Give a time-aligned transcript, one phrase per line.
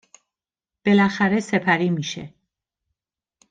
[0.85, 2.33] بلاخره سپری میشه